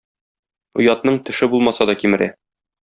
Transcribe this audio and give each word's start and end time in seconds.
Оятның 0.83 1.21
теше 1.29 1.51
булмаса 1.53 1.91
да 1.93 1.99
кимерә. 2.05 2.33